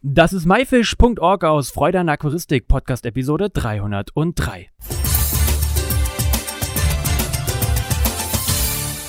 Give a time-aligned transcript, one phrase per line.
[0.00, 4.70] Das ist myfish.org aus Freude an Aquaristik, Podcast Episode 303.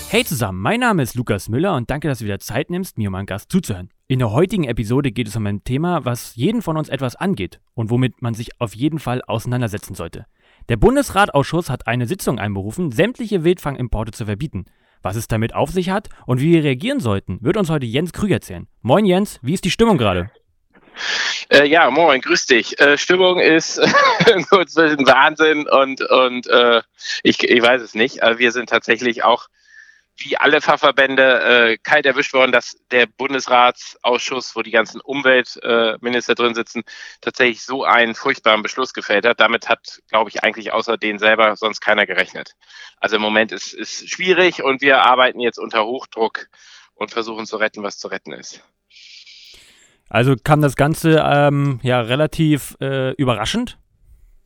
[0.09, 3.09] Hey zusammen, mein Name ist Lukas Müller und danke, dass du wieder Zeit nimmst, mir
[3.09, 3.91] und meinem Gast zuzuhören.
[4.07, 7.59] In der heutigen Episode geht es um ein Thema, was jeden von uns etwas angeht
[7.75, 10.25] und womit man sich auf jeden Fall auseinandersetzen sollte.
[10.69, 14.65] Der Bundesratausschuss hat eine Sitzung einberufen, sämtliche Wildfangimporte zu verbieten.
[15.03, 18.11] Was es damit auf sich hat und wie wir reagieren sollten, wird uns heute Jens
[18.11, 18.67] Krüger erzählen.
[18.81, 20.31] Moin Jens, wie ist die Stimmung gerade?
[21.49, 22.79] Äh, ja, moin, grüß dich.
[22.79, 23.77] Äh, Stimmung ist
[24.27, 26.81] irgendwo zwischen Wahnsinn und, und äh,
[27.23, 28.23] ich, ich weiß es nicht.
[28.23, 29.47] Aber wir sind tatsächlich auch
[30.21, 36.35] wie alle Fachverbände äh, kalt erwischt worden, dass der Bundesratsausschuss, wo die ganzen Umweltminister äh,
[36.35, 36.83] drin sitzen,
[37.21, 39.39] tatsächlich so einen furchtbaren Beschluss gefällt hat.
[39.39, 42.55] Damit hat, glaube ich, eigentlich außer denen selber sonst keiner gerechnet.
[42.97, 46.47] Also im Moment ist es schwierig und wir arbeiten jetzt unter Hochdruck
[46.95, 48.61] und versuchen zu retten, was zu retten ist.
[50.09, 53.77] Also kam das Ganze ähm, ja relativ äh, überraschend?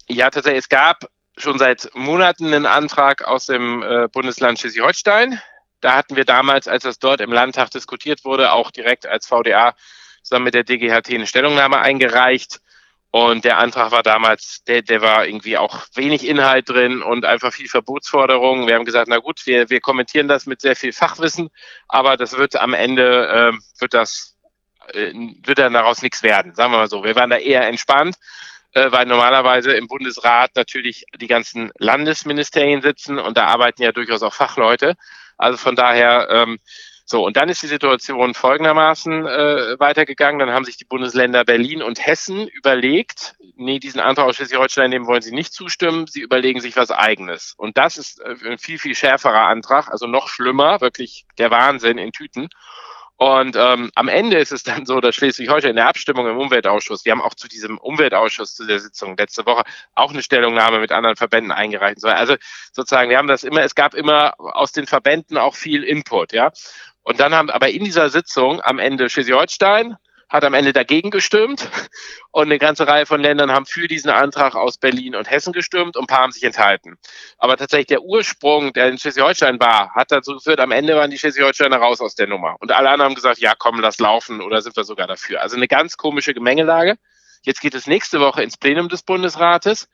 [0.08, 0.64] Ja, tatsächlich.
[0.64, 1.06] Es gab
[1.38, 5.40] schon seit Monaten einen Antrag aus dem äh, Bundesland Schleswig-Holstein.
[5.82, 9.76] Da hatten wir damals, als das dort im Landtag diskutiert wurde, auch direkt als VDA
[10.22, 12.60] zusammen mit der DGHT eine Stellungnahme eingereicht.
[13.12, 17.54] Und der Antrag war damals, der, der war irgendwie auch wenig Inhalt drin und einfach
[17.54, 18.66] viel Verbotsforderungen.
[18.66, 21.50] Wir haben gesagt, na gut, wir, wir kommentieren das mit sehr viel Fachwissen,
[21.88, 24.33] aber das wird am Ende, äh, wird das
[24.94, 27.04] wird dann daraus nichts werden, sagen wir mal so.
[27.04, 28.16] Wir waren da eher entspannt,
[28.74, 34.24] äh, weil normalerweise im Bundesrat natürlich die ganzen Landesministerien sitzen und da arbeiten ja durchaus
[34.24, 34.96] auch Fachleute.
[35.38, 36.60] Also von daher, ähm,
[37.06, 40.40] so, und dann ist die Situation folgendermaßen äh, weitergegangen.
[40.40, 45.06] Dann haben sich die Bundesländer Berlin und Hessen überlegt, nee, diesen Antrag aus Schleswig-Holstein, dem
[45.06, 47.54] wollen sie nicht zustimmen, sie überlegen sich was eigenes.
[47.58, 51.98] Und das ist äh, ein viel, viel schärferer Antrag, also noch schlimmer, wirklich der Wahnsinn
[51.98, 52.48] in Tüten.
[53.24, 57.06] Und ähm, am Ende ist es dann so, dass Schleswig-Holstein in der Abstimmung im Umweltausschuss,
[57.06, 59.64] wir haben auch zu diesem Umweltausschuss, zu der Sitzung letzte Woche,
[59.96, 62.04] auch eine Stellungnahme mit anderen Verbänden eingereicht.
[62.04, 62.36] Also
[62.74, 66.52] sozusagen, wir haben das immer, es gab immer aus den Verbänden auch viel Input, ja.
[67.04, 69.96] Und dann haben aber in dieser Sitzung am Ende Schleswig-Holstein,
[70.34, 71.70] hat am Ende dagegen gestimmt
[72.32, 75.96] und eine ganze Reihe von Ländern haben für diesen Antrag aus Berlin und Hessen gestimmt
[75.96, 76.98] und ein paar haben sich enthalten.
[77.38, 81.20] Aber tatsächlich der Ursprung, der in Schleswig-Holstein war, hat dazu geführt, am Ende waren die
[81.20, 82.56] Schleswig-Holsteiner raus aus der Nummer.
[82.60, 85.42] Und alle anderen haben gesagt, ja komm, lass laufen oder sind wir sogar dafür.
[85.42, 86.96] Also eine ganz komische Gemengelage.
[87.44, 89.88] Jetzt geht es nächste Woche ins Plenum des Bundesrates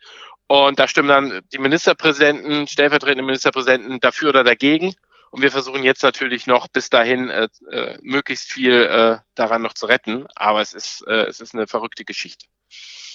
[0.47, 4.95] und da stimmen dann die Ministerpräsidenten, stellvertretende Ministerpräsidenten dafür oder dagegen.
[5.31, 9.73] Und wir versuchen jetzt natürlich noch bis dahin äh, äh, möglichst viel äh, daran noch
[9.73, 10.25] zu retten.
[10.35, 12.45] Aber es ist, äh, es ist eine verrückte Geschichte.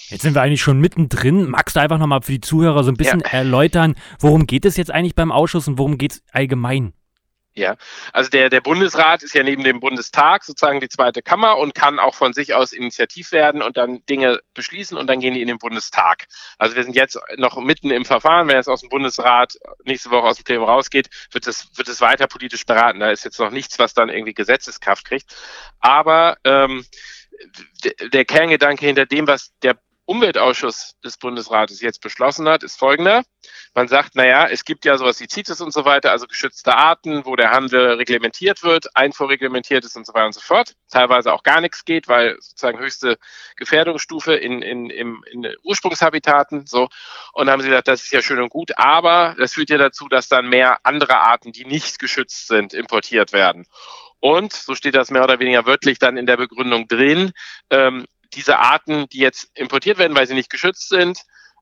[0.09, 1.49] Jetzt sind wir eigentlich schon mittendrin.
[1.49, 3.29] Magst du einfach nochmal für die Zuhörer so ein bisschen ja.
[3.29, 6.93] erläutern, worum geht es jetzt eigentlich beim Ausschuss und worum geht es allgemein?
[7.57, 7.77] Ja,
[8.11, 11.99] also der, der Bundesrat ist ja neben dem Bundestag sozusagen die zweite Kammer und kann
[11.99, 15.47] auch von sich aus initiativ werden und dann Dinge beschließen und dann gehen die in
[15.47, 16.25] den Bundestag.
[16.57, 18.49] Also wir sind jetzt noch mitten im Verfahren.
[18.49, 22.01] Wenn es aus dem Bundesrat nächste Woche aus dem Plenum rausgeht, wird es, wird es
[22.01, 22.99] weiter politisch beraten.
[22.99, 25.33] Da ist jetzt noch nichts, was dann irgendwie Gesetzeskraft kriegt.
[25.79, 26.85] Aber ähm,
[28.11, 33.23] der Kerngedanke hinter dem, was der Umweltausschuss des Bundesrates jetzt beschlossen hat, ist folgender.
[33.73, 37.25] Man sagt, naja, es gibt ja sowas wie CITES und so weiter, also geschützte Arten,
[37.25, 40.75] wo der Handel reglementiert wird, einfuhrreglementiert ist und so weiter und so fort.
[40.89, 43.17] Teilweise auch gar nichts geht, weil sozusagen höchste
[43.55, 46.87] Gefährdungsstufe in, in, in, in Ursprungshabitaten, so.
[47.33, 50.07] Und haben sie gesagt, das ist ja schön und gut, aber das führt ja dazu,
[50.07, 53.65] dass dann mehr andere Arten, die nicht geschützt sind, importiert werden.
[54.19, 57.31] Und, so steht das mehr oder weniger wörtlich dann in der Begründung drin,
[57.69, 61.19] ähm, diese Arten, die jetzt importiert werden, weil sie nicht geschützt sind,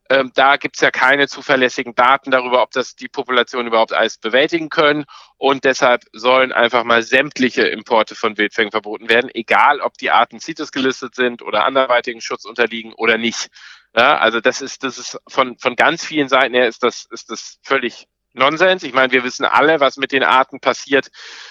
[0.10, 4.18] ähm, da gibt es ja keine zuverlässigen Daten darüber, ob das die Population überhaupt alles
[4.18, 5.06] bewältigen können.
[5.38, 10.40] Und deshalb sollen einfach mal sämtliche Importe von Wildfängen verboten werden, egal ob die Arten
[10.40, 13.48] CITES gelistet sind oder anderweitigen Schutz unterliegen oder nicht.
[13.96, 17.30] Ja, also das ist, das ist von, von ganz vielen Seiten her ist das, ist
[17.30, 18.84] das völlig Nonsens.
[18.84, 21.10] Ich meine, wir wissen alle, was mit den Arten passiert,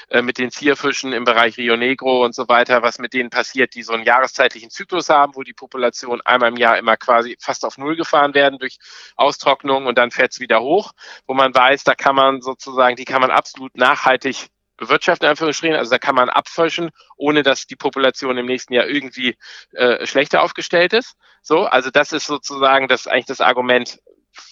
[0.08, 3.74] äh, mit den Zierfischen im Bereich Rio Negro und so weiter, was mit denen passiert,
[3.74, 7.64] die so einen jahreszeitlichen Zyklus haben, wo die Population einmal im Jahr immer quasi fast
[7.64, 8.78] auf Null gefahren werden durch
[9.16, 10.92] Austrocknung und dann fährt es wieder hoch,
[11.26, 15.76] wo man weiß, da kann man sozusagen, die kann man absolut nachhaltig bewirtschaften, in Anführungsstrichen.
[15.76, 19.36] Also da kann man abfischen, ohne dass die Population im nächsten Jahr irgendwie
[19.72, 21.14] äh, schlechter aufgestellt ist.
[21.42, 24.00] So, also das ist sozusagen das eigentlich das Argument,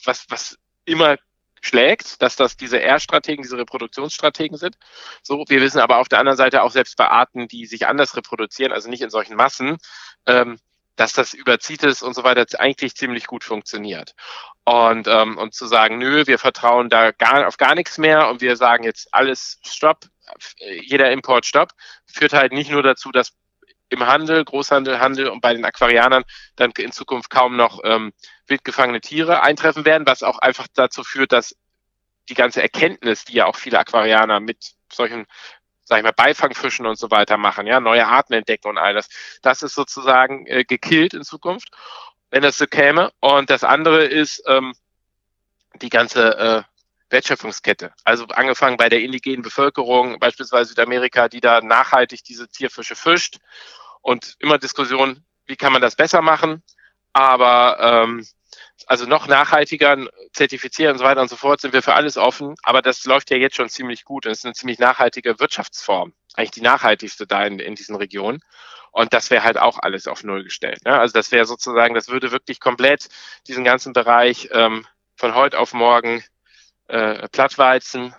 [0.05, 1.17] was, was immer
[1.61, 4.77] schlägt, dass das diese R-Strategen, diese Reproduktionsstrategen sind.
[5.23, 8.17] So, wir wissen aber auf der anderen Seite auch selbst bei Arten, die sich anders
[8.17, 9.77] reproduzieren, also nicht in solchen Massen,
[10.27, 10.59] ähm,
[10.97, 14.15] dass das über CITES und so weiter eigentlich ziemlich gut funktioniert.
[14.65, 18.41] Und, ähm, und zu sagen, nö, wir vertrauen da gar, auf gar nichts mehr und
[18.41, 20.05] wir sagen jetzt alles Stopp,
[20.83, 21.71] jeder Import Stopp,
[22.07, 23.33] führt halt nicht nur dazu, dass
[23.91, 26.25] im Handel, Großhandel, Handel und bei den Aquarianern
[26.57, 28.13] dann in Zukunft kaum noch ähm,
[28.47, 31.57] wild gefangene Tiere eintreffen werden, was auch einfach dazu führt, dass
[32.29, 35.27] die ganze Erkenntnis, die ja auch viele Aquarianer mit solchen
[35.91, 39.09] sag ich mal, Beifangfischen und so weiter machen, ja, neue Arten entdecken und all das.
[39.43, 41.69] Das ist sozusagen äh, gekillt in Zukunft,
[42.31, 43.11] wenn das so käme.
[43.19, 44.73] Und das andere ist ähm,
[45.83, 46.63] die ganze äh,
[47.11, 47.93] Wertschöpfungskette.
[48.05, 53.39] Also angefangen bei der indigenen Bevölkerung, beispielsweise Südamerika, die da nachhaltig diese Tierfische fischt
[54.01, 56.63] und immer Diskussion, wie kann man das besser machen.
[57.13, 58.27] Aber ähm,
[58.87, 59.97] also noch nachhaltiger
[60.33, 62.55] zertifizieren und so weiter und so fort, sind wir für alles offen.
[62.63, 64.27] Aber das läuft ja jetzt schon ziemlich gut.
[64.27, 66.13] Und ist eine ziemlich nachhaltige Wirtschaftsform.
[66.35, 68.41] Eigentlich die nachhaltigste da in, in diesen Regionen.
[68.93, 70.85] Und das wäre halt auch alles auf Null gestellt.
[70.85, 70.99] Ne?
[70.99, 73.09] Also das wäre sozusagen, das würde wirklich komplett
[73.47, 74.87] diesen ganzen Bereich ähm,
[75.17, 76.25] von heute auf morgen
[76.91, 78.15] äh, plattweizen.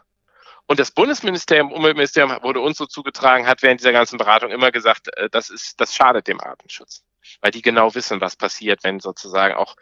[0.67, 5.09] Und das Bundesministerium, Umweltministerium wurde uns so zugetragen, hat während dieser ganzen Beratung immer gesagt,
[5.17, 7.03] äh, das ist, das schadet dem Artenschutz
[7.41, 9.75] weil die genau wissen, was passiert, wenn sozusagen auch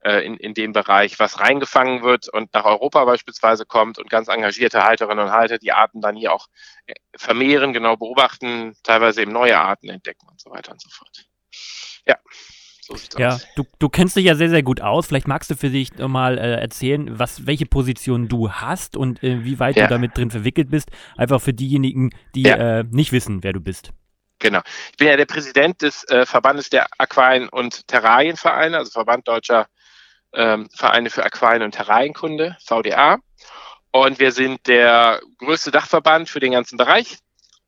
[0.00, 4.28] äh, in, in dem Bereich was reingefangen wird und nach Europa beispielsweise kommt und ganz
[4.28, 6.46] engagierte Halterinnen und Halter die Arten dann hier auch
[6.86, 11.26] äh, vermehren, genau beobachten, teilweise eben neue Arten entdecken und so weiter und so fort.
[12.06, 12.16] Ja.
[12.86, 15.08] So ja, du, du kennst dich ja sehr, sehr gut aus.
[15.08, 19.44] Vielleicht magst du für dich nochmal äh, erzählen, was, welche Position du hast und äh,
[19.44, 19.84] wie weit ja.
[19.84, 20.90] du damit drin verwickelt bist.
[21.16, 22.80] Einfach für diejenigen, die ja.
[22.80, 23.90] äh, nicht wissen, wer du bist.
[24.38, 24.60] Genau.
[24.92, 29.66] Ich bin ja der Präsident des äh, Verbandes der Aquarien- und Terrarienvereine, also Verband Deutscher
[30.34, 33.18] ähm, Vereine für Aquarien- und Terrarienkunde, VDA.
[33.90, 37.18] Und wir sind der größte Dachverband für den ganzen Bereich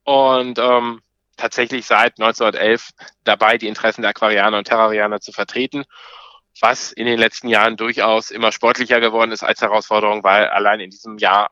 [0.03, 1.01] und ähm,
[1.39, 2.89] tatsächlich seit 1911
[3.23, 5.85] dabei, die Interessen der Aquarianer und Terrarianer zu vertreten,
[6.61, 10.89] was in den letzten Jahren durchaus immer sportlicher geworden ist als Herausforderung, weil allein in
[10.89, 11.49] diesem Jahr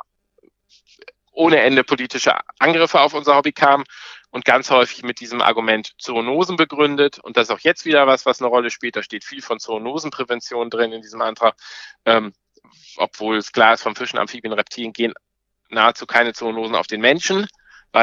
[1.32, 3.86] ohne Ende politische Angriffe auf unser Hobby kamen
[4.32, 7.20] und ganz häufig mit diesem Argument Zoonosen begründet.
[7.20, 8.96] Und das ist auch jetzt wieder was, was eine Rolle spielt.
[8.96, 11.56] Da steht viel von Zoonosenprävention drin in diesem Antrag,
[12.06, 12.34] ähm,
[12.98, 15.14] obwohl es klar ist, vom Fischen, Amphibien, Reptilien gehen
[15.70, 17.48] nahezu keine Zoonosen auf den Menschen,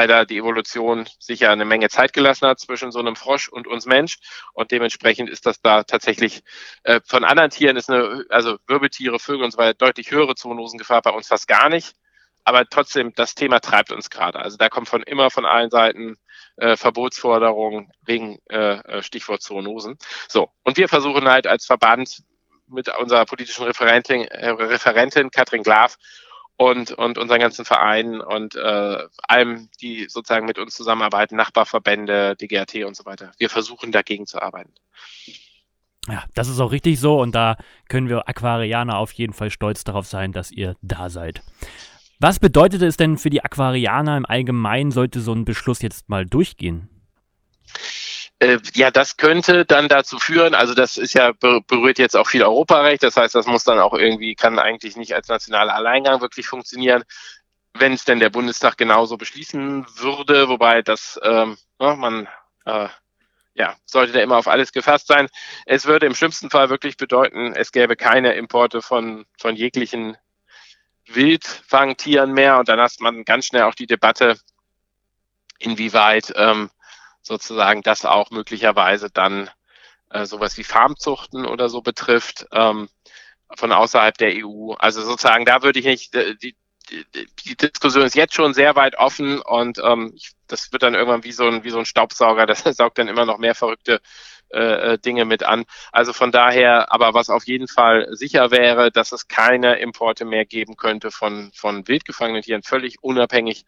[0.03, 3.85] da die Evolution sicher eine Menge Zeit gelassen hat zwischen so einem Frosch und uns
[3.85, 4.17] Mensch.
[4.53, 6.43] Und dementsprechend ist das da tatsächlich
[6.83, 11.01] äh, von anderen Tieren ist eine, also Wirbeltiere, Vögel und so weiter, deutlich höhere Zoonosengefahr,
[11.01, 11.95] bei uns fast gar nicht
[12.45, 14.39] aber trotzdem, das Thema treibt uns gerade.
[14.39, 16.15] Also da kommt von immer von allen Seiten
[16.57, 19.97] äh, Verbotsforderungen wegen äh, äh, Stichwort Zoonosen.
[20.29, 22.21] So, und wir versuchen halt als Verband
[22.67, 25.97] mit unserer politischen Referentin, äh, Referentin Katrin Glaf
[26.57, 32.75] und, und unseren ganzen Vereinen und äh, allem, die sozusagen mit uns zusammenarbeiten, Nachbarverbände, DGAT
[32.85, 33.31] und so weiter.
[33.37, 34.73] Wir versuchen dagegen zu arbeiten.
[36.07, 37.57] Ja, das ist auch richtig so und da
[37.89, 41.41] können wir Aquarianer auf jeden Fall stolz darauf sein, dass ihr da seid.
[42.19, 46.25] Was bedeutet es denn für die Aquarianer im Allgemeinen, sollte so ein Beschluss jetzt mal
[46.25, 46.89] durchgehen?
[48.45, 52.43] Äh, ja, das könnte dann dazu führen, also das ist ja berührt jetzt auch viel
[52.43, 56.45] Europarecht, das heißt, das muss dann auch irgendwie, kann eigentlich nicht als nationaler Alleingang wirklich
[56.45, 57.03] funktionieren,
[57.73, 62.27] wenn es denn der Bundestag genauso beschließen würde, wobei das, ähm, ja, man,
[62.65, 62.87] äh,
[63.55, 65.27] ja, sollte da immer auf alles gefasst sein.
[65.65, 70.17] Es würde im schlimmsten Fall wirklich bedeuten, es gäbe keine Importe von, von jeglichen
[71.07, 74.37] Wildfangtieren mehr und dann hast man ganz schnell auch die Debatte,
[75.57, 76.69] inwieweit ähm,
[77.25, 79.49] sozusagen das auch möglicherweise dann
[80.11, 82.87] äh, sowas wie Farmzuchten oder so betrifft ähm,
[83.55, 84.73] von außerhalb der EU.
[84.73, 86.55] Also sozusagen da würde ich nicht, äh, die,
[86.91, 90.93] die, die Diskussion ist jetzt schon sehr weit offen und ähm, ich, das wird dann
[90.93, 94.01] irgendwann wie so ein, wie so ein Staubsauger, das saugt dann immer noch mehr verrückte
[94.53, 95.65] äh, äh, Dinge mit an.
[95.91, 100.45] Also von daher, aber was auf jeden Fall sicher wäre, dass es keine Importe mehr
[100.45, 103.65] geben könnte von, von wildgefangenen Tieren, völlig unabhängig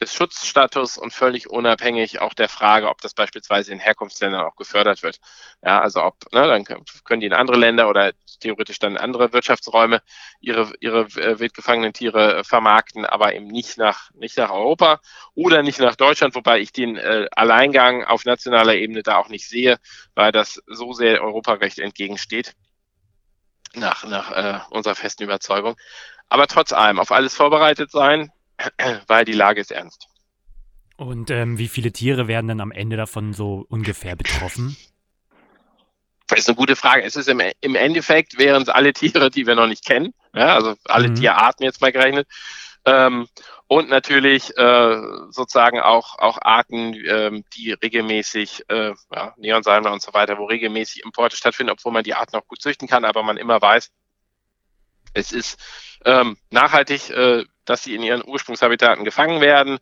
[0.00, 5.02] des Schutzstatus und völlig unabhängig auch der Frage, ob das beispielsweise in Herkunftsländern auch gefördert
[5.02, 5.20] wird.
[5.62, 9.32] Ja, also ob, ne, dann können die in andere Länder oder theoretisch dann in andere
[9.32, 10.02] Wirtschaftsräume
[10.40, 15.00] ihre, ihre äh, wildgefangenen Tiere äh, vermarkten, aber eben nicht nach, nicht nach Europa
[15.34, 19.48] oder nicht nach Deutschland, wobei ich den äh, Alleingang auf nationaler Ebene da auch nicht
[19.48, 19.78] sehe,
[20.14, 22.54] weil das so sehr Europarecht entgegensteht
[23.74, 25.76] nach, nach äh, unserer festen Überzeugung.
[26.28, 28.30] Aber trotz allem auf alles vorbereitet sein,
[29.06, 30.08] weil die Lage ist ernst.
[30.96, 34.76] Und ähm, wie viele Tiere werden dann am Ende davon so ungefähr betroffen?
[36.28, 37.02] Das ist eine gute Frage.
[37.02, 40.54] Es ist im, im Endeffekt wären es alle Tiere, die wir noch nicht kennen, ja,
[40.54, 41.16] also alle mhm.
[41.16, 42.28] Tierarten jetzt mal gerechnet.
[42.86, 43.28] Ähm,
[43.66, 44.96] und natürlich äh,
[45.30, 51.02] sozusagen auch, auch Arten, ähm, die regelmäßig, äh, ja, Neonsalmer und so weiter, wo regelmäßig
[51.02, 53.90] Importe stattfinden, obwohl man die Arten auch gut züchten kann, aber man immer weiß,
[55.14, 55.58] es ist
[56.04, 59.78] ähm, nachhaltig, äh, dass sie in ihren Ursprungshabitaten gefangen werden.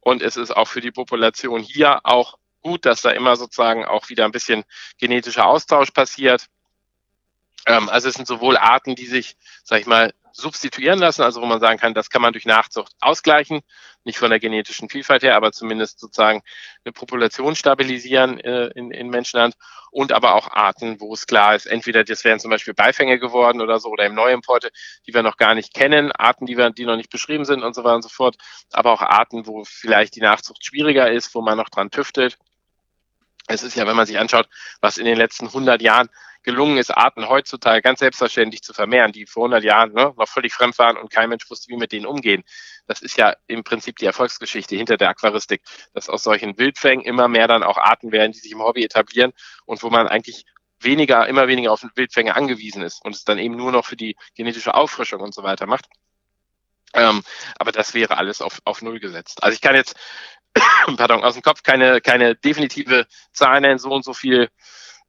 [0.00, 4.08] Und es ist auch für die Population hier auch gut, dass da immer sozusagen auch
[4.08, 4.64] wieder ein bisschen
[4.98, 6.46] genetischer Austausch passiert.
[7.66, 11.46] Ähm, also es sind sowohl Arten, die sich, sag ich mal, substituieren lassen, also wo
[11.46, 13.60] man sagen kann, das kann man durch Nachzucht ausgleichen,
[14.04, 16.42] nicht von der genetischen Vielfalt her, aber zumindest sozusagen
[16.84, 19.54] eine Population stabilisieren äh, in, in Menschenhand
[19.90, 23.60] und aber auch Arten, wo es klar ist, entweder das wären zum Beispiel Beifänge geworden
[23.60, 24.70] oder so oder im Neuimporte,
[25.06, 27.74] die wir noch gar nicht kennen, Arten, die wir, die noch nicht beschrieben sind und
[27.74, 28.36] so weiter und so fort,
[28.72, 32.38] aber auch Arten, wo vielleicht die Nachzucht schwieriger ist, wo man noch dran tüftelt.
[33.48, 34.48] Es ist ja, wenn man sich anschaut,
[34.80, 36.08] was in den letzten 100 Jahren
[36.42, 40.54] gelungen ist, Arten heutzutage ganz selbstverständlich zu vermehren, die vor 100 Jahren ne, noch völlig
[40.54, 42.44] fremd waren und kein Mensch wusste, wie mit denen umgehen.
[42.86, 45.62] Das ist ja im Prinzip die Erfolgsgeschichte hinter der Aquaristik,
[45.94, 49.32] dass aus solchen Wildfängen immer mehr dann auch Arten werden, die sich im Hobby etablieren
[49.66, 50.44] und wo man eigentlich
[50.80, 54.16] weniger, immer weniger auf Wildfänge angewiesen ist und es dann eben nur noch für die
[54.34, 55.86] genetische Auffrischung und so weiter macht.
[56.94, 57.22] Ähm,
[57.58, 59.42] aber das wäre alles auf, auf Null gesetzt.
[59.42, 59.96] Also ich kann jetzt,
[60.96, 64.48] pardon, aus dem Kopf keine, keine definitive Zahl nennen, so und so viel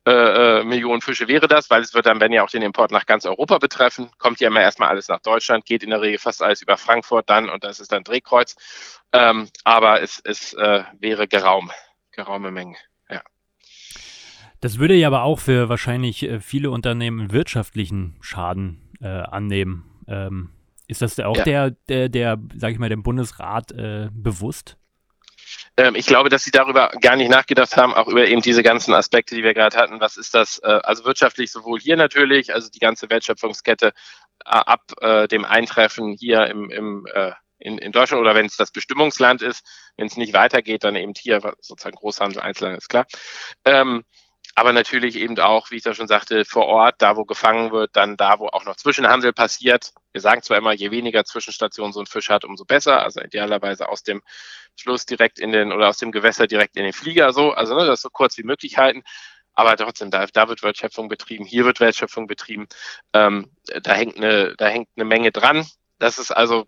[0.09, 0.11] äh,
[0.59, 3.05] äh, Millionen Fische wäre das, weil es wird dann, wenn ja auch den Import nach
[3.05, 6.41] ganz Europa betreffen, kommt ja immer erstmal alles nach Deutschland, geht in der Regel fast
[6.41, 8.55] alles über Frankfurt dann und das ist dann Drehkreuz.
[9.11, 11.69] Ähm, aber es, es äh, wäre geraum,
[12.11, 12.75] geraume Mengen.
[13.09, 13.21] Ja.
[14.61, 19.83] Das würde ja aber auch für wahrscheinlich äh, viele Unternehmen wirtschaftlichen Schaden äh, annehmen.
[20.07, 20.49] Ähm,
[20.87, 21.43] ist das auch ja.
[21.43, 24.78] der, der, der, sag ich mal, dem Bundesrat äh, bewusst?
[25.77, 28.93] Ähm, ich glaube, dass sie darüber gar nicht nachgedacht haben, auch über eben diese ganzen
[28.93, 29.99] Aspekte, die wir gerade hatten.
[29.99, 30.59] Was ist das?
[30.59, 33.91] Äh, also wirtschaftlich sowohl hier natürlich, also die ganze Wertschöpfungskette äh,
[34.45, 37.05] ab äh, dem Eintreffen hier im, im
[37.59, 39.65] in, in Deutschland oder wenn es das Bestimmungsland ist,
[39.97, 43.05] wenn es nicht weitergeht, dann eben hier sozusagen Großhandel, Einzelhandel ist klar.
[43.65, 44.05] Ähm,
[44.59, 47.95] aber natürlich eben auch, wie ich da schon sagte, vor Ort, da wo gefangen wird,
[47.95, 49.93] dann da, wo auch noch Zwischenhandel passiert.
[50.11, 53.01] Wir sagen zwar immer, je weniger Zwischenstationen so ein Fisch hat, umso besser.
[53.01, 54.21] Also idealerweise aus dem
[54.77, 57.51] Fluss direkt in den oder aus dem Gewässer direkt in den Flieger so.
[57.51, 59.03] Also ne, das so kurz wie möglich halten.
[59.53, 62.67] Aber trotzdem, da, da wird Wertschöpfung betrieben, hier wird Wertschöpfung betrieben.
[63.13, 63.51] Ähm,
[63.81, 65.65] da hängt eine, da hängt eine Menge dran.
[65.99, 66.67] Das ist also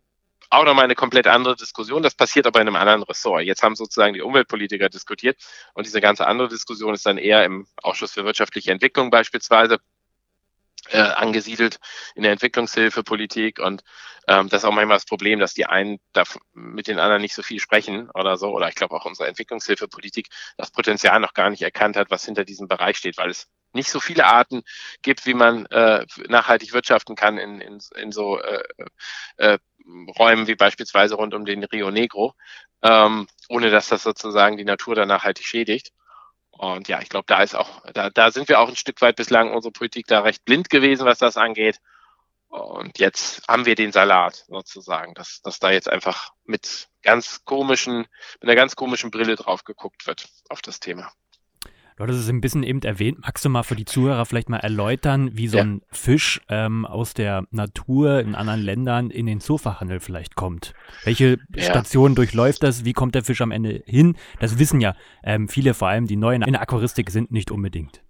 [0.52, 2.04] auch nochmal eine komplett andere Diskussion.
[2.04, 3.44] Das passiert aber in einem anderen Ressort.
[3.44, 5.42] Jetzt haben sozusagen die Umweltpolitiker diskutiert
[5.74, 9.80] und diese ganze andere Diskussion ist dann eher im Ausschuss für wirtschaftliche Entwicklung beispielsweise
[10.90, 11.78] äh, angesiedelt
[12.16, 13.84] in der Entwicklungshilfepolitik und
[14.28, 16.24] ähm, das ist auch manchmal das Problem, dass die einen da
[16.54, 20.28] mit den anderen nicht so viel sprechen oder so oder ich glaube auch unsere Entwicklungshilfepolitik
[20.58, 23.90] das Potenzial noch gar nicht erkannt hat, was hinter diesem Bereich steht, weil es nicht
[23.90, 24.64] so viele Arten
[25.02, 28.64] gibt, wie man äh, nachhaltig wirtschaften kann in, in, in so äh,
[29.38, 29.58] äh,
[30.20, 32.34] Räumen wie beispielsweise rund um den Rio Negro,
[32.82, 35.92] ähm, ohne dass das sozusagen die Natur dann nachhaltig schädigt.
[36.62, 39.16] Und ja, ich glaube, da ist auch, da, da sind wir auch ein Stück weit
[39.16, 41.80] bislang unsere Politik da recht blind gewesen, was das angeht.
[42.50, 48.06] Und jetzt haben wir den Salat sozusagen, dass, dass da jetzt einfach mit ganz komischen,
[48.42, 51.12] mit einer ganz komischen Brille drauf geguckt wird auf das Thema.
[52.02, 53.20] Du hattest es ein bisschen eben erwähnt.
[53.22, 55.64] Magst du mal für die Zuhörer vielleicht mal erläutern, wie so ja.
[55.66, 60.74] ein Fisch ähm, aus der Natur in anderen Ländern in den Zoofachhandel vielleicht kommt?
[61.04, 61.62] Welche ja.
[61.62, 62.86] Stationen durchläuft das?
[62.86, 64.16] Wie kommt der Fisch am Ende hin?
[64.40, 68.02] Das wissen ja ähm, viele, vor allem die Neuen in der Aquaristik, sind nicht unbedingt.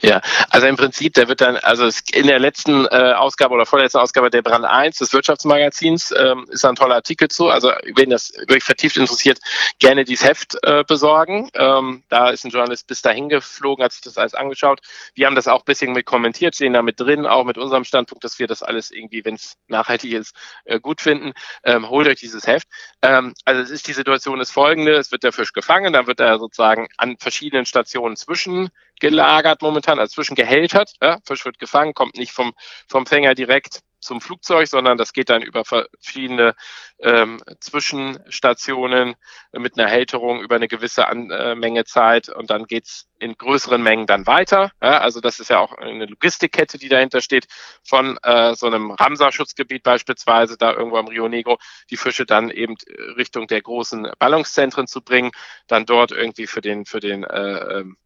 [0.00, 0.20] Ja,
[0.50, 4.30] also im Prinzip, der wird dann, also in der letzten äh, Ausgabe oder vorletzten Ausgabe
[4.30, 7.48] der Brand 1 des Wirtschaftsmagazins ähm, ist ein toller Artikel zu.
[7.48, 9.38] Also wenn das wirklich vertieft interessiert,
[9.78, 11.50] gerne dieses Heft äh, besorgen.
[11.54, 14.80] Ähm, da ist ein Journalist bis dahin geflogen, hat sich das alles angeschaut.
[15.14, 17.84] Wir haben das auch ein bisschen mit kommentiert, stehen da mit drin, auch mit unserem
[17.84, 20.34] Standpunkt, dass wir das alles irgendwie, wenn es nachhaltig ist,
[20.64, 21.32] äh, gut finden.
[21.64, 22.66] Ähm, holt euch dieses Heft.
[23.02, 26.20] Ähm, also es ist die Situation ist folgende, es wird der Fisch gefangen, dann wird
[26.20, 28.70] er sozusagen an verschiedenen Stationen zwischen
[29.02, 30.92] gelagert momentan, also zwischengehältert.
[31.02, 31.18] Ja?
[31.26, 32.54] Fisch wird gefangen, kommt nicht vom,
[32.88, 36.54] vom Fänger direkt zum Flugzeug, sondern das geht dann über verschiedene
[37.00, 39.14] ähm, Zwischenstationen
[39.52, 43.82] mit einer Hälterung über eine gewisse An äh, Menge Zeit und dann geht's in größeren
[43.82, 44.70] Mengen dann weiter.
[44.80, 47.46] Ja, also das ist ja auch eine Logistikkette, die dahinter steht,
[47.84, 51.58] von äh, so einem Ramsar-Schutzgebiet beispielsweise, da irgendwo am Rio Negro,
[51.90, 52.76] die Fische dann eben
[53.16, 55.30] Richtung der großen Ballungszentren zu bringen,
[55.68, 57.96] dann dort irgendwie für den, für den äh, ähm,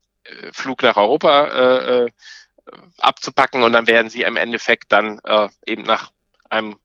[0.52, 2.11] Flug nach Europa äh, äh,
[2.99, 6.12] abzupacken und dann werden sie im Endeffekt dann äh, eben nach
[6.50, 6.78] einem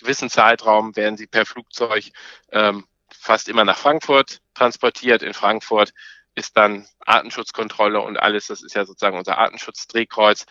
[0.00, 2.10] gewissen Zeitraum werden sie per Flugzeug
[2.50, 5.22] ähm, fast immer nach Frankfurt transportiert.
[5.22, 5.92] In Frankfurt
[6.34, 10.46] ist dann Artenschutzkontrolle und alles, das ist ja sozusagen unser Artenschutzdrehkreuz.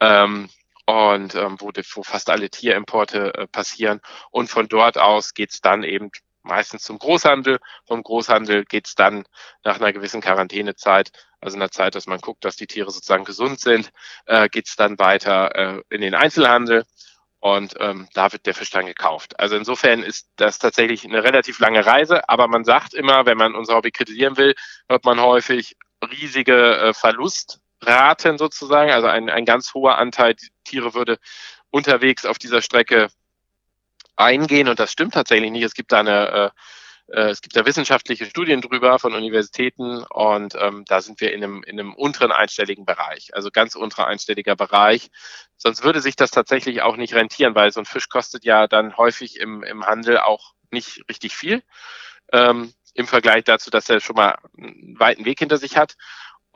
[0.00, 0.48] Ähm,
[0.86, 4.00] und ähm, wo, wo fast alle Tierimporte äh, passieren.
[4.30, 6.10] Und von dort aus geht's dann eben
[6.44, 7.58] meistens zum Großhandel.
[7.86, 9.24] Vom Großhandel geht's dann
[9.64, 11.10] nach einer gewissen Quarantänezeit,
[11.40, 13.90] also einer Zeit, dass man guckt, dass die Tiere sozusagen gesund sind,
[14.26, 16.84] äh, geht's dann weiter äh, in den Einzelhandel.
[17.40, 19.38] Und ähm, da wird der Fisch dann gekauft.
[19.38, 23.54] Also insofern ist das tatsächlich eine relativ lange Reise, aber man sagt immer, wenn man
[23.54, 24.54] unser Hobby kritisieren will,
[24.88, 25.76] hört man häufig
[26.10, 28.92] riesige äh, Verlustraten sozusagen.
[28.92, 31.18] Also ein, ein ganz hoher Anteil Tiere würde
[31.70, 33.08] unterwegs auf dieser Strecke
[34.16, 35.64] eingehen und das stimmt tatsächlich nicht.
[35.64, 36.50] Es gibt da eine äh,
[37.08, 41.42] äh, es gibt da wissenschaftliche Studien drüber von Universitäten und ähm, da sind wir in
[41.42, 45.10] einem, in einem unteren einstelligen Bereich, also ganz unterer einstelliger Bereich.
[45.56, 48.96] Sonst würde sich das tatsächlich auch nicht rentieren, weil so ein Fisch kostet ja dann
[48.96, 51.62] häufig im, im Handel auch nicht richtig viel
[52.32, 55.96] ähm, im Vergleich dazu, dass er schon mal einen weiten Weg hinter sich hat.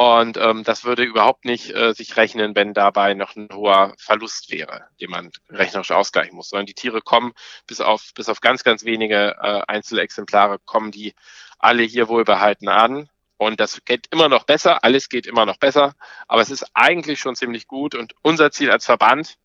[0.01, 4.49] Und ähm, das würde überhaupt nicht äh, sich rechnen, wenn dabei noch ein hoher Verlust
[4.49, 6.51] wäre, den man rechnerisch ausgleichen muss.
[6.51, 7.33] Sondern die Tiere kommen
[7.67, 11.15] bis auf, bis auf ganz, ganz wenige äh, Einzelexemplare, kommen die
[11.59, 13.09] alle hier wohlbehalten an.
[13.39, 15.95] Und das geht immer noch besser, alles geht immer noch besser,
[16.29, 17.97] aber es ist eigentlich schon ziemlich gut.
[17.97, 19.37] Und unser Ziel als Verband,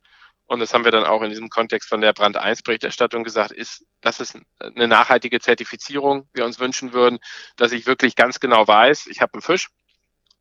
[0.46, 3.52] und das haben wir dann auch in diesem Kontext von der Brand 1 Berichterstattung gesagt,
[3.52, 7.18] ist, dass es eine nachhaltige Zertifizierung wir uns wünschen würden,
[7.56, 9.70] dass ich wirklich ganz genau weiß, ich habe einen Fisch,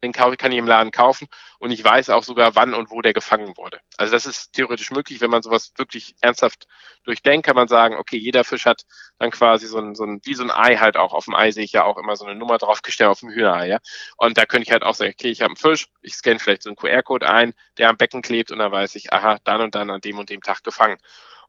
[0.03, 1.29] den kann ich im Laden kaufen
[1.59, 3.81] und ich weiß auch sogar, wann und wo der gefangen wurde.
[3.97, 6.67] Also das ist theoretisch möglich, wenn man sowas wirklich ernsthaft
[7.05, 8.83] durchdenkt, kann man sagen, okay, jeder Fisch hat
[9.19, 11.13] dann quasi so ein, so ein wie so ein Ei halt auch.
[11.13, 13.69] Auf dem Ei sehe ich ja auch immer so eine Nummer draufgestellt auf dem Hühnerei,
[13.69, 13.79] ja.
[14.17, 16.63] Und da könnte ich halt auch sagen, okay, ich habe einen Fisch, ich scanne vielleicht
[16.63, 19.75] so einen QR-Code ein, der am Becken klebt und dann weiß ich, aha, dann und
[19.75, 20.99] dann an dem und dem Tag gefangen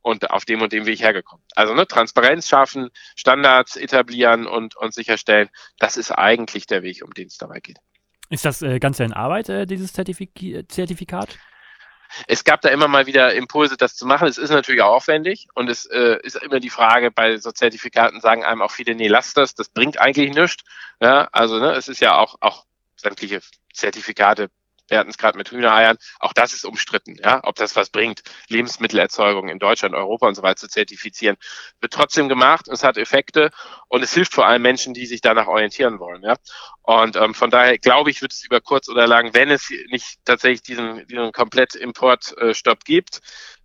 [0.04, 1.44] und auf dem und dem Weg hergekommen.
[1.56, 7.14] Also ne, Transparenz schaffen, Standards etablieren und, und sicherstellen, das ist eigentlich der Weg, um
[7.14, 7.80] den es dabei geht.
[8.34, 11.38] Ist das äh, Ganze in Arbeit, äh, dieses Zertifik Zertifikat?
[12.26, 14.28] Es gab da immer mal wieder Impulse, das zu machen.
[14.28, 18.22] Es ist natürlich auch aufwendig und es äh, ist immer die Frage, bei so Zertifikaten
[18.22, 20.64] sagen einem auch viele, nee, lass das, das bringt eigentlich nichts.
[21.00, 23.40] Ja, also ne, es ist ja auch, auch sämtliche
[23.72, 24.50] Zertifikate
[24.90, 28.22] wir hatten es gerade mit Hühnereiern, auch das ist umstritten, ja, ob das was bringt,
[28.50, 31.38] Lebensmittelerzeugung in Deutschland, Europa und so weiter zu zertifizieren.
[31.80, 33.52] Wird trotzdem gemacht, es hat Effekte
[33.88, 36.36] und es hilft vor allem Menschen, die sich danach orientieren wollen, ja.
[36.82, 40.20] Und ähm, von daher glaube ich, wird es über kurz oder lang, wenn es nicht
[40.26, 43.22] tatsächlich diesen, diesen komplett Importstopp gibt,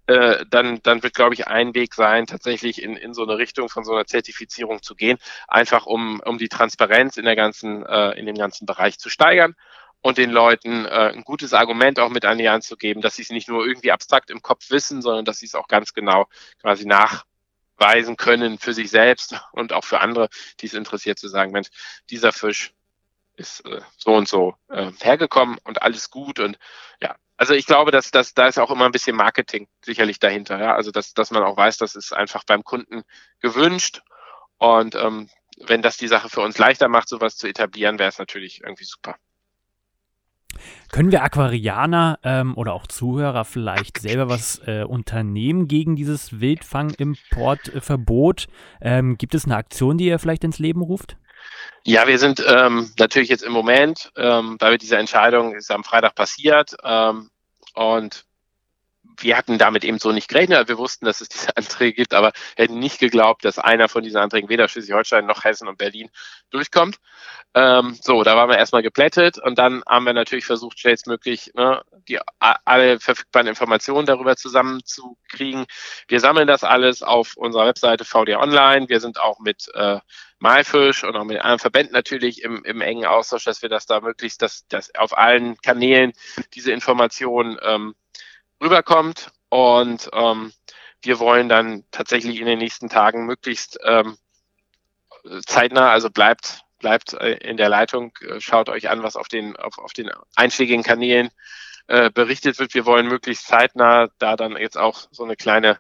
[0.07, 3.69] äh, dann, dann wird, glaube ich, ein Weg sein, tatsächlich in, in so eine Richtung
[3.69, 8.13] von so einer Zertifizierung zu gehen, einfach um, um die Transparenz in der ganzen, äh,
[8.13, 9.55] in dem ganzen Bereich zu steigern
[10.01, 13.17] und den Leuten äh, ein gutes Argument auch mit an die Hand zu geben, dass
[13.17, 15.93] sie es nicht nur irgendwie abstrakt im Kopf wissen, sondern dass sie es auch ganz
[15.93, 16.27] genau
[16.61, 20.29] quasi nachweisen können für sich selbst und auch für andere,
[20.61, 21.69] die es interessiert, zu sagen, Mensch,
[22.11, 22.73] dieser Fisch
[23.37, 26.59] ist äh, so und so äh, hergekommen und alles gut und
[27.01, 30.61] ja, also ich glaube, dass, dass da ist auch immer ein bisschen Marketing sicherlich dahinter,
[30.61, 33.03] ja, also dass, dass man auch weiß, das ist einfach beim Kunden
[33.41, 34.03] gewünscht
[34.59, 35.29] und ähm,
[35.61, 38.85] wenn das die Sache für uns leichter macht, sowas zu etablieren, wäre es natürlich irgendwie
[38.85, 39.17] super.
[40.91, 48.47] Können wir Aquarianer ähm, oder auch Zuhörer vielleicht selber was äh, unternehmen gegen dieses Wildfang-Importverbot?
[48.81, 51.17] Ähm, gibt es eine Aktion, die ihr vielleicht ins Leben ruft?
[51.85, 55.85] Ja, wir sind ähm, natürlich jetzt im Moment, ähm, weil wir diese Entscheidung ist am
[55.85, 57.31] Freitag passiert ähm,
[57.75, 58.25] und
[59.19, 60.69] wir hatten damit eben so nicht gerechnet.
[60.69, 64.19] Wir wussten, dass es diese Anträge gibt, aber hätten nicht geglaubt, dass einer von diesen
[64.19, 66.11] Anträgen weder Schleswig-Holstein noch Hessen und Berlin
[66.51, 66.99] durchkommt.
[67.55, 71.83] Ähm, so, da waren wir erstmal geplättet und dann haben wir natürlich versucht, schnellstmöglich ne,
[72.07, 75.67] die, alle verfügbaren Informationen darüber zusammenzukriegen.
[76.09, 78.89] Wir sammeln das alles auf unserer Webseite VD Online.
[78.89, 79.99] Wir sind auch mit äh,
[80.41, 84.01] MyFish und auch mit anderen Verbänden natürlich im, im engen Austausch, dass wir das da
[84.01, 86.13] möglichst, dass, dass auf allen Kanälen
[86.55, 87.95] diese Informationen ähm,
[88.61, 89.31] rüberkommt.
[89.49, 90.53] Und ähm,
[91.03, 94.19] wir wollen dann tatsächlich in den nächsten Tagen möglichst ähm,
[95.47, 99.57] zeitnah, also bleibt, bleibt äh, in der Leitung, äh, schaut euch an, was auf den,
[99.57, 101.31] auf, auf den einschlägigen Kanälen
[101.87, 102.75] äh, berichtet wird.
[102.75, 105.79] Wir wollen möglichst zeitnah da dann jetzt auch so eine kleine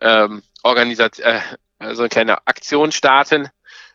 [0.00, 3.48] ähm, Organisation, äh, so eine kleine Aktion starten.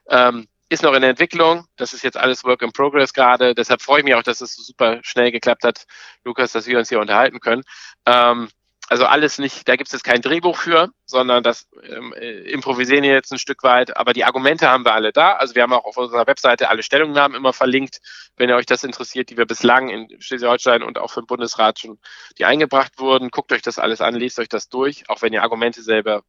[0.09, 1.65] Ähm, ist noch in der Entwicklung.
[1.77, 3.55] Das ist jetzt alles Work in Progress gerade.
[3.55, 5.85] Deshalb freue ich mich auch, dass es super schnell geklappt hat,
[6.23, 7.63] Lukas, dass wir uns hier unterhalten können.
[8.05, 8.49] Ähm,
[8.89, 13.03] also alles nicht, da gibt es jetzt kein Drehbuch für, sondern das ähm, äh, improvisieren
[13.03, 13.95] wir jetzt ein Stück weit.
[13.95, 15.33] Aber die Argumente haben wir alle da.
[15.33, 17.99] Also wir haben auch auf unserer Webseite alle Stellungnahmen immer verlinkt,
[18.35, 21.79] wenn ihr euch das interessiert, die wir bislang in Schleswig-Holstein und auch für den Bundesrat
[21.79, 21.97] schon,
[22.37, 23.29] die eingebracht wurden.
[23.29, 26.23] Guckt euch das alles an, lest euch das durch, auch wenn ihr Argumente selber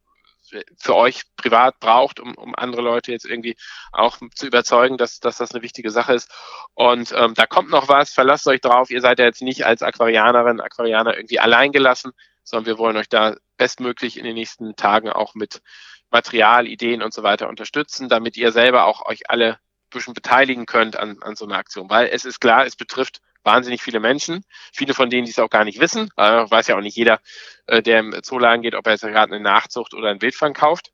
[0.78, 3.57] für euch privat braucht, um, um andere Leute jetzt irgendwie
[3.92, 6.30] auch zu überzeugen, dass, dass das eine wichtige Sache ist.
[6.74, 8.90] Und ähm, da kommt noch was, verlasst euch drauf.
[8.90, 13.09] Ihr seid ja jetzt nicht als Aquarianerin, Aquarianer irgendwie allein gelassen, sondern wir wollen euch
[13.09, 15.62] da bestmöglich in den nächsten Tagen auch mit
[16.11, 20.66] Material, Ideen und so weiter unterstützen, damit ihr selber auch euch alle ein bisschen beteiligen
[20.66, 21.90] könnt an, an so einer Aktion.
[21.90, 25.50] Weil es ist klar, es betrifft wahnsinnig viele Menschen, viele von denen, die es auch
[25.50, 26.11] gar nicht wissen.
[26.16, 27.20] Äh, weiß ja auch nicht jeder,
[27.66, 30.92] äh, der im Zooladen geht, ob er jetzt gerade eine Nachzucht oder einen Wildfang kauft.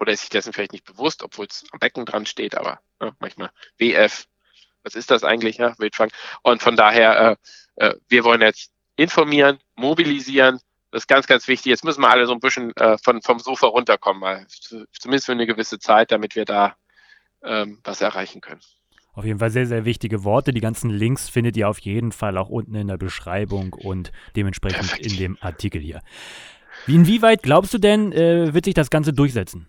[0.00, 3.14] Oder ist sich dessen vielleicht nicht bewusst, obwohl es am Becken dran steht, aber ne,
[3.20, 4.26] manchmal WF,
[4.82, 6.10] was ist das eigentlich, ja, Wildfang?
[6.42, 7.38] Und von daher,
[7.76, 11.70] äh, äh, wir wollen jetzt informieren, mobilisieren, das ist ganz, ganz wichtig.
[11.70, 15.32] Jetzt müssen wir alle so ein bisschen äh, von, vom Sofa runterkommen, mal, zumindest für
[15.32, 16.76] eine gewisse Zeit, damit wir da
[17.42, 18.60] ähm, was erreichen können.
[19.14, 20.52] Auf jeden Fall sehr, sehr wichtige Worte.
[20.52, 24.88] Die ganzen Links findet ihr auf jeden Fall auch unten in der Beschreibung und dementsprechend
[24.88, 25.06] Perfekt.
[25.06, 26.00] in dem Artikel hier.
[26.86, 29.66] Wie, inwieweit glaubst du denn, äh, wird sich das Ganze durchsetzen?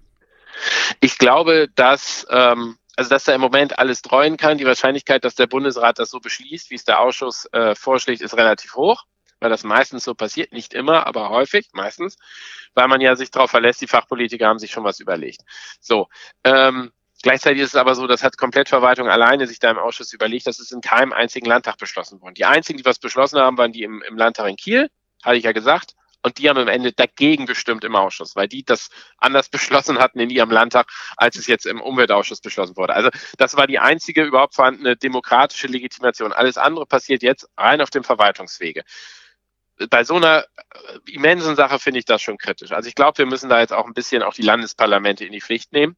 [1.01, 4.57] Ich glaube, dass, ähm, also dass da im Moment alles treuen kann.
[4.57, 8.37] Die Wahrscheinlichkeit, dass der Bundesrat das so beschließt, wie es der Ausschuss äh, vorschlägt, ist
[8.37, 9.03] relativ hoch
[9.43, 12.15] weil das meistens so passiert, nicht immer, aber häufig, meistens,
[12.75, 15.41] weil man ja sich darauf verlässt, die Fachpolitiker haben sich schon was überlegt.
[15.81, 16.07] So,
[16.45, 20.45] ähm, Gleichzeitig ist es aber so, das hat Komplettverwaltung alleine sich da im Ausschuss überlegt,
[20.45, 22.33] das ist in keinem einzigen Landtag beschlossen worden.
[22.35, 24.89] Die einzigen, die was beschlossen haben, waren die im, im Landtag in Kiel,
[25.23, 25.93] hatte ich ja gesagt.
[26.21, 30.19] Und die haben im Ende dagegen gestimmt im Ausschuss, weil die das anders beschlossen hatten
[30.19, 32.93] in ihrem Landtag, als es jetzt im Umweltausschuss beschlossen wurde.
[32.93, 36.33] Also das war die einzige überhaupt vorhandene demokratische Legitimation.
[36.33, 38.83] Alles andere passiert jetzt rein auf dem Verwaltungswege
[39.89, 42.71] bei so einer äh, immensen Sache finde ich das schon kritisch.
[42.71, 45.41] Also ich glaube, wir müssen da jetzt auch ein bisschen auch die Landesparlamente in die
[45.41, 45.95] Pflicht nehmen,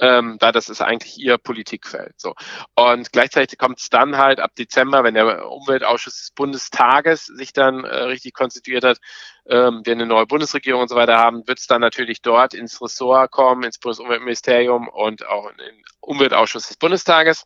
[0.00, 2.14] ähm, da das ist eigentlich ihr Politikfeld.
[2.20, 2.34] So
[2.74, 7.84] und gleichzeitig kommt es dann halt ab Dezember, wenn der Umweltausschuss des Bundestages sich dann
[7.84, 8.98] äh, richtig konstituiert hat,
[9.46, 12.80] ähm, wir eine neue Bundesregierung und so weiter haben, wird es dann natürlich dort ins
[12.80, 17.44] Ressort kommen, ins Bundesumweltministerium und auch in den Umweltausschuss des Bundestages.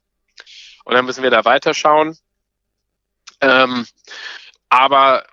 [0.84, 2.16] Und dann müssen wir da weiterschauen.
[3.40, 3.86] Ähm,
[4.68, 5.26] aber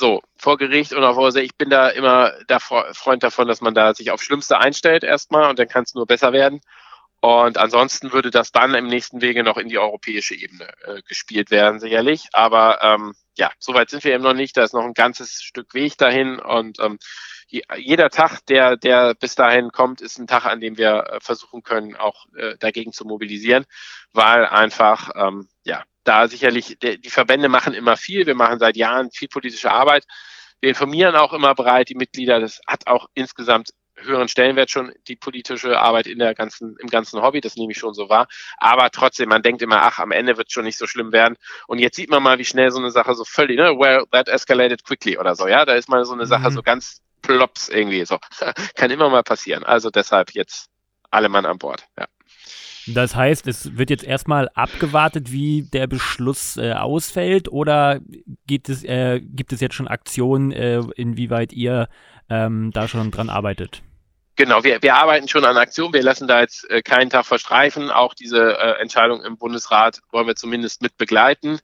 [0.00, 3.94] so, vor Gericht oder vor ich bin da immer der Freund davon, dass man da
[3.94, 6.60] sich auf Schlimmste einstellt erstmal und dann kann es nur besser werden.
[7.20, 11.50] Und ansonsten würde das dann im nächsten Wege noch in die europäische Ebene äh, gespielt
[11.50, 12.28] werden, sicherlich.
[12.32, 14.56] Aber ähm, ja, soweit sind wir eben noch nicht.
[14.56, 16.38] Da ist noch ein ganzes Stück Weg dahin.
[16.38, 16.98] Und ähm,
[17.76, 21.62] jeder Tag, der, der bis dahin kommt, ist ein Tag, an dem wir äh, versuchen
[21.62, 23.66] können, auch äh, dagegen zu mobilisieren,
[24.14, 29.10] weil einfach ähm, ja da sicherlich, die Verbände machen immer viel, wir machen seit Jahren
[29.10, 30.04] viel politische Arbeit.
[30.60, 32.40] Wir informieren auch immer breit die Mitglieder.
[32.40, 33.70] Das hat auch insgesamt
[34.04, 37.78] höheren Stellenwert schon die politische Arbeit in der ganzen, im ganzen Hobby, das nehme ich
[37.78, 38.28] schon so wahr.
[38.56, 41.36] Aber trotzdem, man denkt immer, ach, am Ende wird es schon nicht so schlimm werden.
[41.66, 44.28] Und jetzt sieht man mal, wie schnell so eine Sache so völlig, ne, well, that
[44.28, 45.64] escalated quickly oder so, ja.
[45.64, 46.54] Da ist mal so eine Sache mhm.
[46.54, 48.18] so ganz plops irgendwie so.
[48.74, 49.64] Kann immer mal passieren.
[49.64, 50.66] Also deshalb jetzt
[51.10, 52.06] alle Mann an Bord, ja.
[52.94, 58.00] Das heißt, es wird jetzt erstmal abgewartet, wie der Beschluss äh, ausfällt, oder
[58.46, 61.88] gibt es, äh, gibt es jetzt schon Aktionen, äh, inwieweit ihr
[62.28, 63.82] ähm, da schon dran arbeitet?
[64.36, 65.92] Genau, wir, wir arbeiten schon an Aktionen.
[65.92, 67.90] Wir lassen da jetzt äh, keinen Tag verstreifen.
[67.90, 71.58] Auch diese äh, Entscheidung im Bundesrat wollen wir zumindest mit begleiten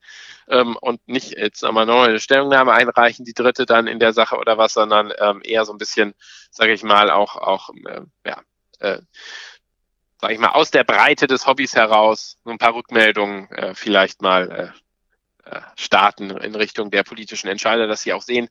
[0.49, 4.59] ähm, und nicht jetzt nochmal eine Stellungnahme einreichen, die dritte dann in der Sache oder
[4.59, 6.15] was, sondern ähm, eher so ein bisschen,
[6.51, 8.43] sage ich mal, auch, auch äh, ja,
[10.27, 13.75] äh, sag ich mal, aus der Breite des Hobbys heraus so ein paar Rückmeldungen äh,
[13.75, 14.73] vielleicht mal
[15.45, 18.49] äh, äh, starten in Richtung der politischen Entscheider, dass sie auch sehen,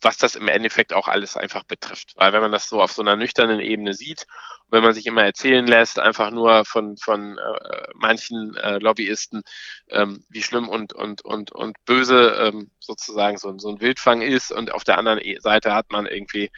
[0.00, 2.14] was das im Endeffekt auch alles einfach betrifft.
[2.16, 4.26] Weil wenn man das so auf so einer nüchternen Ebene sieht,
[4.68, 9.42] wenn man sich immer erzählen lässt, einfach nur von, von äh, manchen äh, Lobbyisten,
[9.90, 14.50] ähm, wie schlimm und, und, und, und böse ähm, sozusagen so, so ein Wildfang ist
[14.50, 16.50] und auf der anderen e-, Seite hat man irgendwie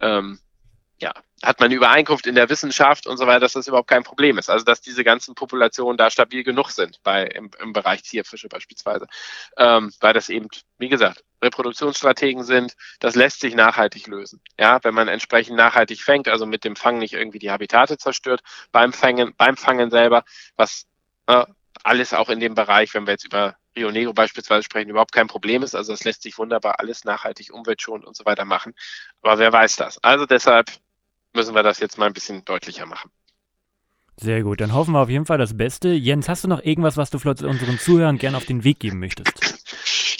[0.00, 0.40] ähm,
[1.02, 4.02] ja, hat man eine Übereinkunft in der Wissenschaft und so weiter, dass das überhaupt kein
[4.02, 4.50] Problem ist.
[4.50, 9.06] Also dass diese ganzen Populationen da stabil genug sind bei im, im Bereich Zierfische beispielsweise,
[9.56, 12.74] ähm, weil das eben, wie gesagt, Reproduktionsstrategen sind.
[12.98, 14.42] Das lässt sich nachhaltig lösen.
[14.58, 18.42] Ja, wenn man entsprechend nachhaltig fängt, also mit dem Fang nicht irgendwie die Habitate zerstört,
[18.72, 20.24] beim Fangen, beim Fangen selber,
[20.56, 20.86] was
[21.26, 21.46] äh,
[21.82, 25.28] alles auch in dem Bereich, wenn wir jetzt über Rio Negro beispielsweise sprechen, überhaupt kein
[25.28, 25.74] Problem ist.
[25.74, 28.74] Also das lässt sich wunderbar alles nachhaltig, umweltschonend und so weiter machen.
[29.22, 30.02] Aber wer weiß das?
[30.02, 30.70] Also deshalb
[31.32, 33.10] müssen wir das jetzt mal ein bisschen deutlicher machen.
[34.16, 35.88] Sehr gut, dann hoffen wir auf jeden Fall das Beste.
[35.88, 38.98] Jens, hast du noch irgendwas, was du vielleicht unseren Zuhörern gerne auf den Weg geben
[38.98, 39.32] möchtest?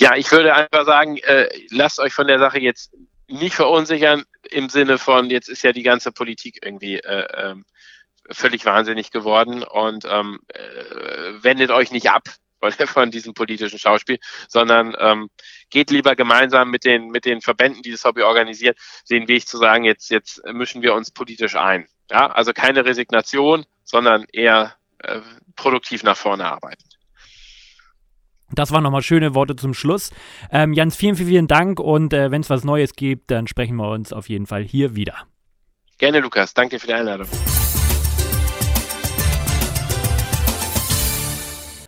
[0.01, 2.95] Ja, ich würde einfach sagen, äh, lasst euch von der Sache jetzt
[3.29, 7.55] nicht verunsichern im Sinne von, jetzt ist ja die ganze Politik irgendwie äh, äh,
[8.31, 12.25] völlig wahnsinnig geworden und ähm, äh, wendet euch nicht ab
[12.87, 14.19] von diesem politischen Schauspiel,
[14.49, 15.31] sondern ähm,
[15.71, 18.79] geht lieber gemeinsam mit den, mit den Verbänden, die das Hobby organisiert,
[19.11, 21.87] den Weg zu sagen, jetzt, jetzt mischen wir uns politisch ein.
[22.11, 25.21] Ja, also keine Resignation, sondern eher äh,
[25.57, 26.85] produktiv nach vorne arbeiten.
[28.53, 30.11] Das waren nochmal schöne Worte zum Schluss.
[30.51, 33.77] Ähm, Jans, vielen, vielen, vielen Dank und äh, wenn es was Neues gibt, dann sprechen
[33.77, 35.27] wir uns auf jeden Fall hier wieder.
[35.99, 36.55] Gerne, Lukas.
[36.55, 37.29] Danke für die Einladung.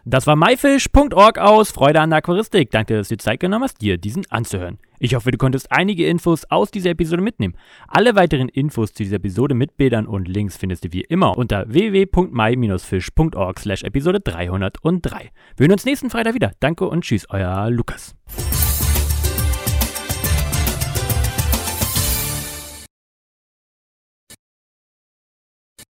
[0.04, 2.70] Das war myfish.org aus Freude an der Aquaristik.
[2.70, 4.78] Danke, dass du dir Zeit genommen hast, dir diesen anzuhören.
[4.98, 7.54] Ich hoffe, du konntest einige Infos aus dieser Episode mitnehmen.
[7.88, 11.64] Alle weiteren Infos zu dieser Episode mit Bildern und Links findest du wie immer unter
[11.68, 15.30] www.my-fish.org slash Episode 303.
[15.56, 16.52] Wir hören uns nächsten Freitag wieder.
[16.60, 18.14] Danke und tschüss, euer Lukas.